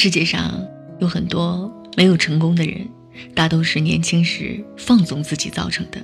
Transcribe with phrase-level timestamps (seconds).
[0.00, 0.64] 世界上
[1.00, 2.86] 有很多没有成功的人，
[3.34, 6.00] 大都是年轻时放纵自己造成的。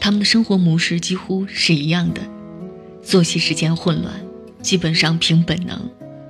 [0.00, 2.22] 他们的生活模式几乎是一样的，
[3.02, 4.14] 作息时间混乱，
[4.62, 5.78] 基本上凭本能、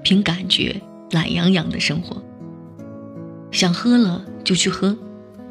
[0.03, 2.21] 凭感觉，懒洋洋的生活。
[3.53, 4.99] 想喝了就去喝，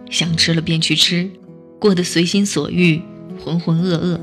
[0.10, 1.32] 想吃了便去吃，
[1.80, 3.02] 过得随心所欲，
[3.42, 4.20] 浑浑噩噩，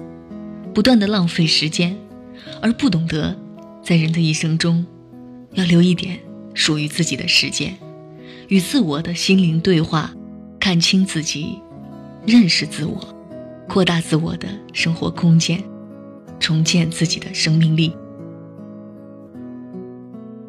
[0.74, 1.96] 不断的浪费时间，
[2.60, 3.34] 而不懂得
[3.82, 4.84] 在人的一生中，
[5.54, 6.20] 要留一点。
[6.58, 7.72] 属于自己的时间，
[8.48, 10.12] 与自我的心灵对话，
[10.58, 11.60] 看清自己，
[12.26, 13.14] 认识自我，
[13.68, 15.62] 扩大自我的生活空间，
[16.40, 17.94] 重建自己的生命力。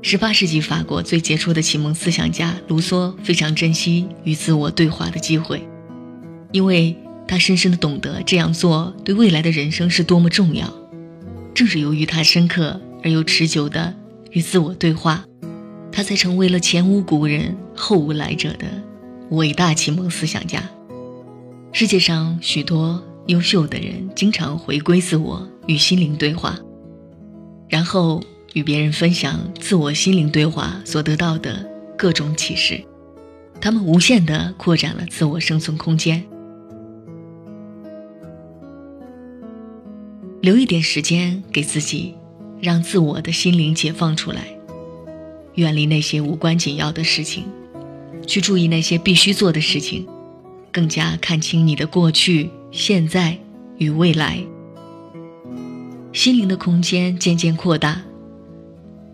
[0.01, 5.61] 十八世纪法国最杰出的启蒙思想家卢梭非常珍惜与自我对话的机会，
[6.51, 10.73] 因为他深深的懂得这样做对未来的人生是多么重要。
[11.53, 13.93] 正是由于他深刻而又持久的
[14.31, 15.23] 与自我对话。
[15.99, 18.67] 他才成为了前无古人后无来者的
[19.31, 20.63] 伟大启蒙思想家。
[21.73, 26.57] 世界上许多优秀的人经常回归自我，与心灵对话，
[27.67, 32.81] 然后与别人分享自我心灵对话所得到的各种启示。
[33.59, 36.23] 他们无限地扩展了自我生存空间。
[40.39, 42.15] 留一点时间给自己，
[42.61, 44.58] 让自我的心灵解放出来。
[45.55, 47.43] 远离那些无关紧要的事情，
[48.27, 50.07] 去注意那些必须做的事情，
[50.71, 53.37] 更加看清你的过去、现在
[53.77, 54.39] 与未来。
[56.13, 58.01] 心灵的空间渐渐扩大，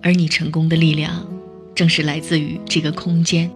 [0.01, 1.27] 而你成功的力量，
[1.73, 3.51] 正是来自于这个空间。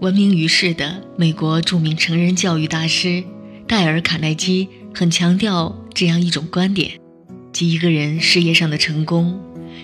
[0.00, 3.22] 闻名于世的美国著名成人教育大师
[3.66, 6.92] 戴尔·卡耐基很强调这样一种观点，
[7.52, 9.38] 即一个人事业上的成功。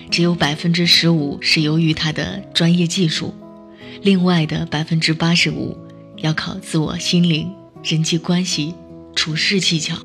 [0.09, 3.33] 只有百分之十五是由于他的专业技术，
[4.01, 5.77] 另外的百分之八十五
[6.17, 7.51] 要靠自我心灵、
[7.83, 8.73] 人际关系、
[9.15, 9.97] 处事技巧。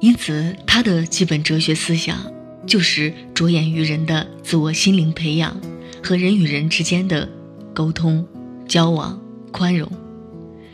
[0.00, 2.32] 因此，他的基本哲学思想
[2.66, 5.60] 就是着眼于人的自我心灵培养
[6.02, 7.28] 和人与人之间的
[7.74, 8.26] 沟通、
[8.66, 9.20] 交往、
[9.50, 9.90] 宽容，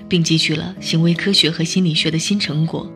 [0.08, 2.90] 并汲取了行为科学和心理学的新成果。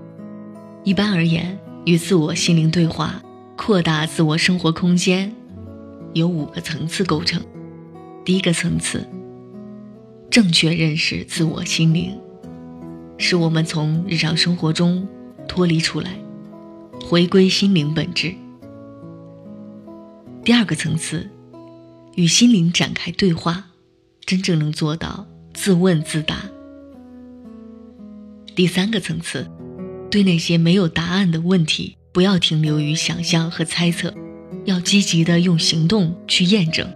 [0.85, 3.23] 一般而言，与自我心灵对话。
[3.59, 5.35] 扩大自我生活空间，
[6.15, 7.43] 由五个层次构成。
[8.25, 9.05] 第一个层次，
[10.31, 12.17] 正确认识自我心灵，
[13.19, 15.07] 使我们从日常生活中
[15.49, 16.13] 脱离出来，
[17.05, 18.33] 回归心灵本质。
[20.45, 21.29] 第二个层次，
[22.15, 23.65] 与心灵展开对话，
[24.25, 26.45] 真正能做到自问自答。
[28.55, 29.51] 第三个层次，
[30.09, 31.98] 对那些没有答案的问题。
[32.13, 34.13] 不要停留于想象和猜测，
[34.65, 36.89] 要积极的用行动去验证。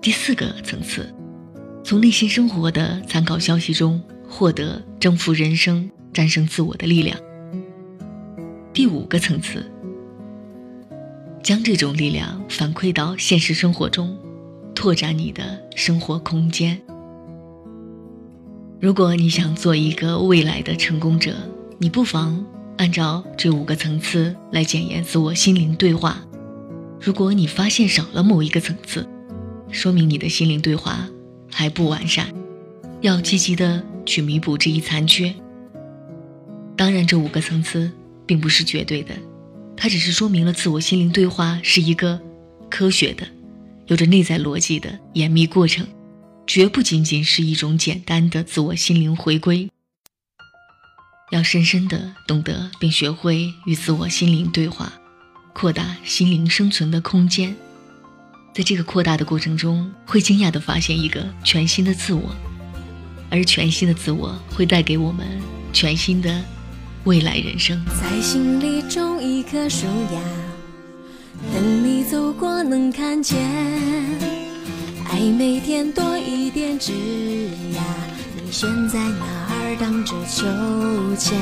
[0.00, 1.12] 第四个层次，
[1.82, 7.18] 从内心生活的参考消息中获得征服人生、战胜自我的力量。
[8.72, 9.68] 第五个层次，
[11.42, 14.16] 将这种力量反馈到现实生活中，
[14.74, 16.80] 拓展你的生活空间。
[18.78, 21.34] 如果你想做一个未来的成功者，
[21.78, 22.44] 你不妨。
[22.76, 26.22] 按照这五个层次来检验自我心灵对话。
[27.00, 29.06] 如果你发现少了某一个层次，
[29.70, 31.08] 说明你的心灵对话
[31.50, 32.32] 还不完善，
[33.00, 35.34] 要积极的去弥补这一残缺。
[36.76, 37.90] 当然，这五个层次
[38.26, 39.14] 并不是绝对的，
[39.76, 42.20] 它只是说明了自我心灵对话是一个
[42.68, 43.26] 科学的、
[43.86, 45.86] 有着内在逻辑的严密过程，
[46.46, 49.68] 绝不仅仅是一种简单的自我心灵回归。
[51.30, 54.92] 要深深的懂得并学会与自我心灵对话，
[55.52, 57.54] 扩大心灵生存的空间。
[58.54, 62.32] 在这个扩大的过程中，会惊讶的发现一个全新的自我，
[63.28, 65.26] 而全新的自我会带给我们
[65.72, 66.42] 全新的
[67.04, 67.84] 未来人生。
[67.86, 70.20] 在心里种一棵树呀，
[71.52, 73.36] 等你走过能看见。
[75.08, 76.92] 爱每天多一点枝
[77.74, 77.82] 芽，
[78.56, 79.76] 你选在哪？
[79.78, 80.46] 荡着秋
[81.18, 81.38] 千，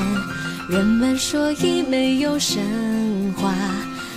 [0.67, 3.53] 人们说已没有神话，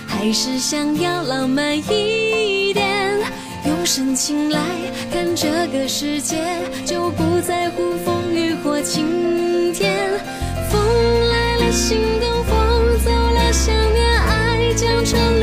[0.05, 3.17] 还是想要浪漫一点。
[3.65, 4.59] 用深情来
[5.13, 6.43] 看这个世界，
[6.85, 9.95] 就不在乎风雨或晴天。
[10.69, 10.81] 风
[11.29, 14.09] 来了，心动；风走了，想念。
[14.27, 15.38] 爱将成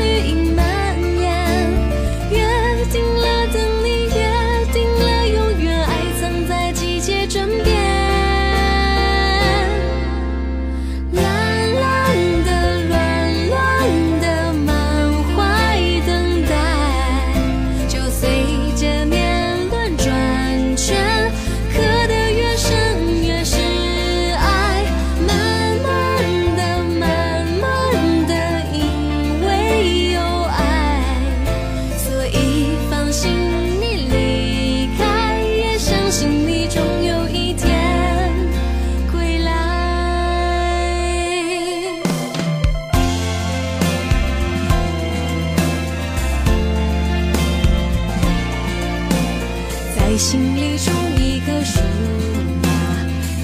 [50.17, 51.79] 心里种一棵树，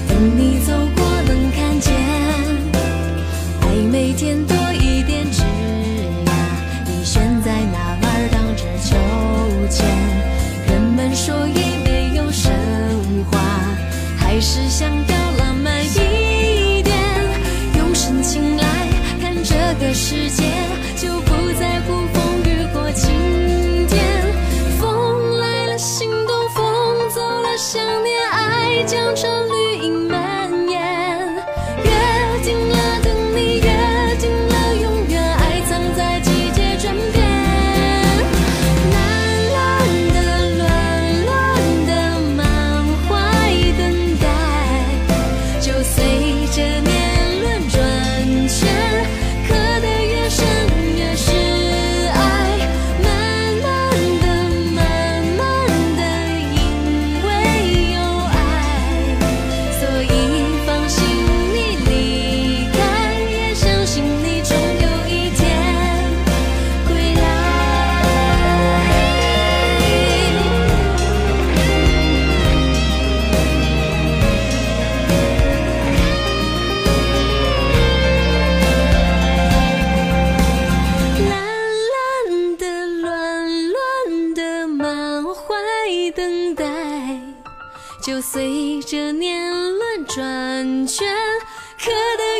[0.08, 1.94] 等你走过，能看见。
[3.60, 4.63] 爱每天都。
[88.04, 91.08] 就随着年轮转圈
[91.82, 92.33] 刻的